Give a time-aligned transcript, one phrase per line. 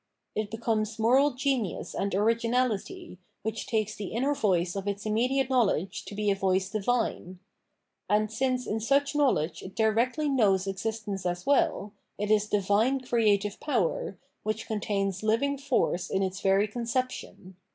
[0.33, 6.05] It becomes moral genius and originality, which takes the inner voice of its immediate knowledge
[6.05, 7.37] to be a voice divine;
[8.09, 13.59] and since in such knowledge it directly knows existence as well, it is divine creative
[13.59, 17.55] power, which contains living force in its very conception.